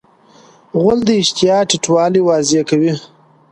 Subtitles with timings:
[0.81, 2.93] غول د اشتها ټیټوالی واضح کوي.